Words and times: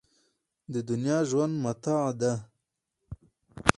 د 0.73 0.75
دنیا 0.89 1.19
ژوند 1.29 1.53
متاع 1.63 2.05
ده. 2.19 2.33